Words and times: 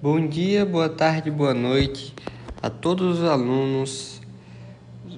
Bom 0.00 0.28
dia, 0.28 0.64
boa 0.64 0.88
tarde, 0.88 1.28
boa 1.28 1.52
noite 1.52 2.14
a 2.62 2.70
todos 2.70 3.18
os 3.18 3.24
alunos 3.24 4.20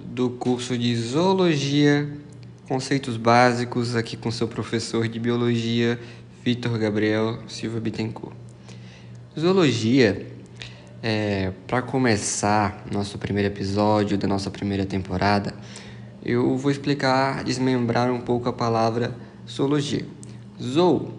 do 0.06 0.30
curso 0.30 0.78
de 0.78 0.96
Zoologia, 0.96 2.10
Conceitos 2.66 3.18
Básicos, 3.18 3.94
aqui 3.94 4.16
com 4.16 4.30
seu 4.30 4.48
professor 4.48 5.06
de 5.06 5.20
Biologia, 5.20 6.00
Vitor 6.42 6.78
Gabriel 6.78 7.40
Silva 7.46 7.78
Bittencourt. 7.78 8.34
Zoologia, 9.38 10.26
é, 11.02 11.52
para 11.66 11.82
começar 11.82 12.86
nosso 12.90 13.18
primeiro 13.18 13.52
episódio 13.52 14.16
da 14.16 14.26
nossa 14.26 14.50
primeira 14.50 14.86
temporada, 14.86 15.52
eu 16.24 16.56
vou 16.56 16.70
explicar, 16.70 17.44
desmembrar 17.44 18.10
um 18.10 18.22
pouco 18.22 18.48
a 18.48 18.52
palavra 18.52 19.14
zoologia. 19.46 20.06
Zoo 20.58 21.12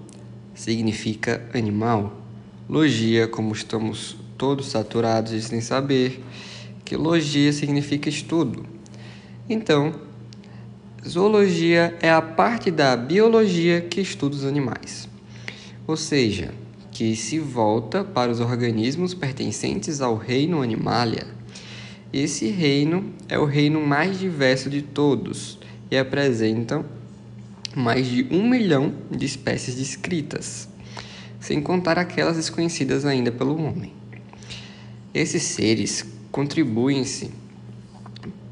significa 0.56 1.48
animal. 1.54 2.21
Logia, 2.72 3.28
como 3.28 3.52
estamos 3.52 4.16
todos 4.38 4.68
saturados 4.68 5.34
de 5.34 5.42
sem 5.42 5.60
saber, 5.60 6.24
que 6.86 6.96
logia 6.96 7.52
significa 7.52 8.08
estudo. 8.08 8.66
Então, 9.50 9.94
zoologia 11.06 11.98
é 12.02 12.10
a 12.10 12.22
parte 12.22 12.72
da 12.72 12.96
biologia 12.96 13.82
que 13.82 14.00
estuda 14.00 14.38
os 14.38 14.46
animais. 14.46 15.10
Ou 15.86 15.98
seja, 15.98 16.54
que 16.94 17.14
se 17.14 17.40
volta 17.40 18.06
para 18.06 18.32
os 18.32 18.40
organismos 18.40 19.14
pertencentes 19.14 20.00
ao 20.00 20.16
reino 20.16 20.62
Animalia. 20.62 21.28
Esse 22.14 22.48
reino 22.48 23.12
é 23.28 23.38
o 23.38 23.44
reino 23.44 23.86
mais 23.86 24.18
diverso 24.18 24.70
de 24.70 24.82
todos 24.82 25.60
e 25.92 25.98
apresentam 25.98 26.86
mais 27.76 28.08
de 28.08 28.26
um 28.32 28.48
milhão 28.50 28.94
de 29.12 29.26
espécies 29.26 29.76
descritas, 29.76 30.70
sem 31.42 31.60
contar 31.60 31.98
aquelas 31.98 32.38
desconhecidas 32.38 33.04
ainda 33.04 33.32
pelo 33.32 33.62
homem. 33.62 33.92
Esses 35.14 35.42
seres 35.42 36.06
contribuem-se 36.32 37.32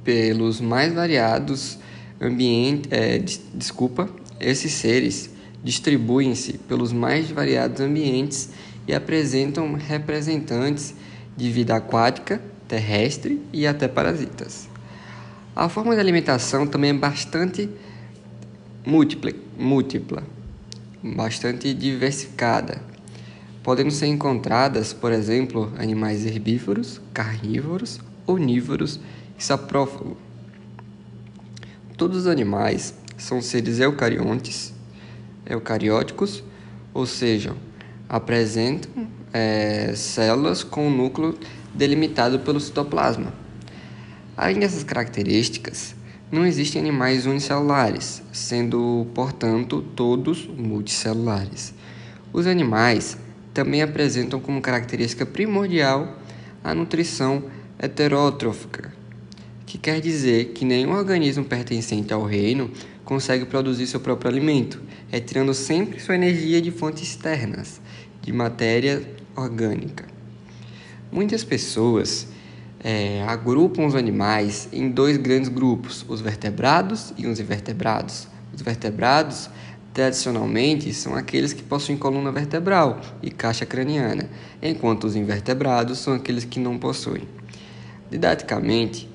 pelos 0.04 0.60
mais 0.60 0.92
variados 0.92 1.78
ambientes. 2.20 2.92
É, 2.92 3.20
desculpa, 3.54 4.10
esses 4.40 4.74
seres 4.74 5.30
distribuem-se 5.64 6.58
pelos 6.58 6.92
mais 6.92 7.30
variados 7.30 7.80
ambientes 7.80 8.50
e 8.88 8.94
apresentam 8.94 9.74
representantes 9.76 10.96
de 11.38 11.52
vida 11.52 11.76
aquática, 11.76 12.42
terrestre 12.68 13.40
e 13.54 13.68
até 13.68 13.88
parasitas. 13.88 14.68
A 15.56 15.70
forma 15.70 15.94
de 15.94 16.02
alimentação 16.02 16.66
também 16.66 16.90
é 16.90 16.94
bastante 16.94 17.70
múltipla, 18.86 19.32
múltipla 19.58 20.24
bastante 21.04 21.74
diversificada, 21.74 22.82
podendo 23.64 23.92
ser 23.92 24.08
encontradas, 24.08 24.94
por 24.94 25.12
exemplo, 25.12 25.72
animais 25.78 26.26
herbívoros, 26.26 27.02
carnívoros, 27.14 28.00
onívoros 28.26 29.00
e 29.38 29.44
saprófagos. 29.44 30.18
Todos 31.98 32.20
os 32.20 32.28
animais 32.28 32.94
são 33.18 33.42
seres 33.42 33.80
eucariontes, 33.80 34.74
eucarióticos, 35.46 36.44
ou 36.94 37.06
seja, 37.06 37.56
apresentam 38.08 39.08
é, 39.34 39.94
células 39.96 40.64
com 40.64 40.88
o 40.88 40.92
núcleo 40.92 41.38
delimitado 41.74 42.40
pelo 42.40 42.60
citoplasma. 42.60 43.34
Além 44.36 44.60
dessas 44.60 44.84
características, 44.84 45.96
não 46.32 46.46
existem 46.46 46.82
animais 46.82 47.26
unicelulares, 47.26 48.22
sendo, 48.32 49.08
portanto, 49.16 49.82
todos 49.96 50.48
multicelulares. 50.48 51.74
Os 52.32 52.46
animais 52.46 53.18
também 53.54 53.82
apresentam 53.82 54.40
como 54.40 54.62
característica 54.62 55.26
primordial 55.26 56.20
a 56.64 56.76
nutrição 56.76 57.44
heterótrofica, 57.80 58.94
que 59.66 59.78
quer 59.78 60.00
dizer 60.00 60.54
que 60.54 60.66
nenhum 60.66 60.92
organismo 60.92 61.44
pertencente 61.46 62.14
ao 62.14 62.24
reino 62.24 62.70
consegue 63.04 63.46
produzir 63.46 63.88
seu 63.88 64.00
próprio 64.00 64.30
alimento, 64.30 64.82
retirando 65.10 65.54
sempre 65.54 66.00
sua 66.00 66.16
energia 66.16 66.62
de 66.62 66.70
fontes 66.70 67.02
externas, 67.04 67.82
de 68.22 68.32
matéria 68.32 69.02
orgânica. 69.36 70.06
Muitas 71.12 71.44
pessoas 71.44 72.28
é, 72.84 73.24
agrupam 73.28 73.86
os 73.86 73.96
animais 73.96 74.70
em 74.72 74.90
dois 74.90 75.18
grandes 75.18 75.50
grupos, 75.50 76.06
os 76.08 76.22
vertebrados 76.22 77.14
e 77.18 77.28
os 77.28 77.40
invertebrados. 77.40 78.28
Os 78.54 78.62
vertebrados, 78.62 79.50
tradicionalmente, 79.94 80.94
são 80.94 81.16
aqueles 81.16 81.54
que 81.54 81.62
possuem 81.62 81.98
coluna 81.98 82.32
vertebral 82.32 83.02
e 83.22 83.30
caixa 83.30 83.66
craniana, 83.66 84.30
enquanto 84.62 85.06
os 85.06 85.16
invertebrados 85.16 86.00
são 86.00 86.14
aqueles 86.14 86.46
que 86.46 86.60
não 86.60 86.78
possuem. 86.78 87.28
Didaticamente, 88.10 89.10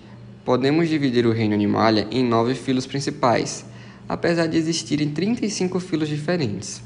podemos 0.45 0.89
dividir 0.89 1.27
o 1.27 1.33
reino 1.33 1.55
animalia 1.55 2.07
em 2.11 2.23
nove 2.23 2.55
filos 2.55 2.87
principais, 2.87 3.65
apesar 4.09 4.47
de 4.47 4.59
existirem 4.59 5.11
35 5.11 5.81
filos 5.81 6.09
diferentes. 6.09 6.83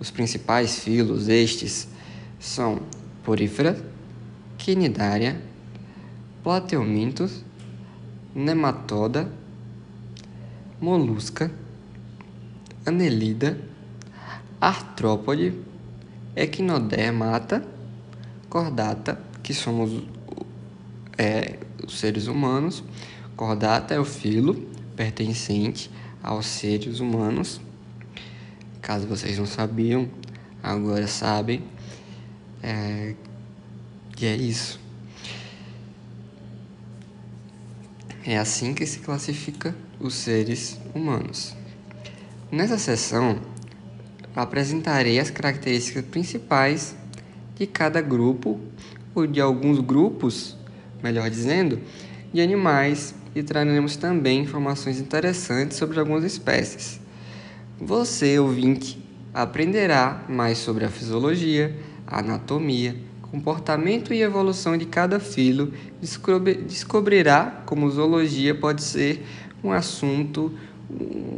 Os 0.00 0.10
principais 0.10 0.78
filos, 0.80 1.28
estes, 1.28 1.86
são 2.40 2.80
Porífera, 3.22 3.76
Quinidária, 4.58 5.40
plateumintos, 6.44 7.42
nematoda, 8.34 9.32
molusca, 10.78 11.50
anelida, 12.84 13.58
artrópode, 14.60 15.54
equinodermata, 16.36 17.66
cordata, 18.50 19.18
que 19.42 19.54
somos 19.54 20.02
é, 21.16 21.58
os 21.82 21.98
seres 21.98 22.26
humanos. 22.26 22.84
Cordata 23.34 23.94
é 23.94 23.98
o 23.98 24.04
filo 24.04 24.54
pertencente 24.94 25.90
aos 26.22 26.44
seres 26.44 27.00
humanos. 27.00 27.58
Caso 28.82 29.06
vocês 29.06 29.38
não 29.38 29.46
sabiam, 29.46 30.10
agora 30.62 31.06
sabem. 31.06 31.62
É, 32.62 33.14
e 34.20 34.26
é 34.26 34.36
isso. 34.36 34.83
É 38.26 38.38
assim 38.38 38.72
que 38.72 38.86
se 38.86 39.00
classifica 39.00 39.76
os 40.00 40.14
seres 40.14 40.80
humanos. 40.94 41.54
Nessa 42.50 42.78
sessão, 42.78 43.38
apresentarei 44.34 45.20
as 45.20 45.28
características 45.28 46.06
principais 46.06 46.96
de 47.54 47.66
cada 47.66 48.00
grupo, 48.00 48.58
ou 49.14 49.26
de 49.26 49.42
alguns 49.42 49.78
grupos, 49.78 50.56
melhor 51.02 51.28
dizendo, 51.28 51.78
de 52.32 52.40
animais 52.40 53.14
e 53.34 53.42
traremos 53.42 53.94
também 53.94 54.40
informações 54.40 54.98
interessantes 54.98 55.76
sobre 55.76 56.00
algumas 56.00 56.24
espécies. 56.24 56.98
Você, 57.78 58.38
ouvinte, 58.38 58.98
aprenderá 59.34 60.24
mais 60.30 60.56
sobre 60.56 60.86
a 60.86 60.88
fisiologia, 60.88 61.76
a 62.06 62.20
anatomia, 62.20 62.96
comportamento 63.34 64.14
e 64.14 64.22
evolução 64.22 64.78
de 64.78 64.86
cada 64.86 65.18
filo, 65.18 65.72
descobrirá 66.68 67.62
como 67.66 67.90
zoologia 67.90 68.54
pode 68.54 68.80
ser 68.80 69.26
um 69.62 69.72
assunto, 69.72 70.52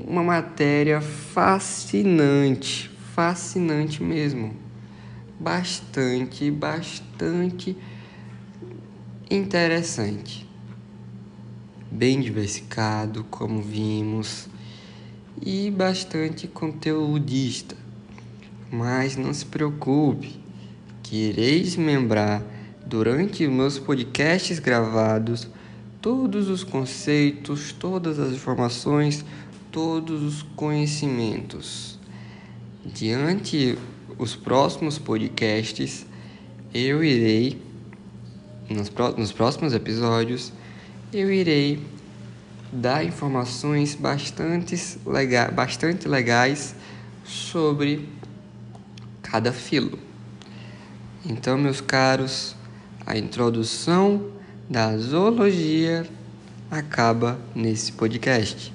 uma 0.07 0.23
matéria 0.23 1.01
fascinante, 1.01 2.91
fascinante 3.15 4.03
mesmo. 4.03 4.55
Bastante, 5.41 6.51
bastante 6.51 7.75
interessante. 9.31 10.47
Bem 11.91 12.21
diversificado, 12.21 13.25
como 13.31 13.63
vimos, 13.63 14.51
e 15.41 15.71
bastante 15.71 16.47
conteudista. 16.47 17.75
Mas 18.71 19.17
não 19.17 19.33
se 19.33 19.47
preocupe, 19.47 20.46
que 21.07 21.29
irei 21.29 21.63
desmembrar 21.63 22.43
durante 22.85 23.47
meus 23.47 23.79
podcasts 23.79 24.59
gravados 24.59 25.47
todos 26.03 26.49
os 26.49 26.65
conceitos, 26.65 27.71
todas 27.73 28.19
as 28.19 28.33
informações, 28.33 29.25
todos 29.71 30.23
os 30.23 30.43
conhecimentos. 30.57 31.97
Diante 32.85 33.79
os 34.19 34.35
próximos 34.35 34.99
podcasts, 34.99 36.05
eu 36.75 37.05
irei 37.05 37.63
nos, 38.69 38.91
nos 39.17 39.31
próximos 39.31 39.73
episódios, 39.75 40.53
eu 41.13 41.33
irei 41.33 41.79
dar 42.73 43.05
informações 43.05 43.95
bastante, 43.95 44.77
lega, 45.07 45.53
bastante 45.53 46.09
legais 46.09 46.75
sobre 47.25 48.09
cada 49.23 49.53
filo. 49.53 50.06
Então, 51.29 51.59
meus 51.59 51.81
caros, 51.81 52.55
a 53.05 53.19
introdução 53.19 54.31
da 54.71 54.97
zoologia 54.97 56.07
acaba 56.71 57.37
nesse 57.53 57.91
podcast. 57.91 58.73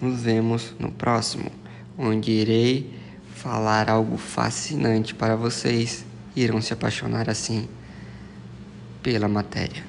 Nos 0.00 0.22
vemos 0.22 0.74
no 0.78 0.90
próximo, 0.90 1.52
onde 1.98 2.30
irei 2.30 2.98
falar 3.34 3.90
algo 3.90 4.16
fascinante 4.16 5.14
para 5.14 5.36
vocês. 5.36 6.06
Irão 6.34 6.62
se 6.62 6.72
apaixonar 6.72 7.28
assim 7.28 7.68
pela 9.02 9.28
matéria. 9.28 9.84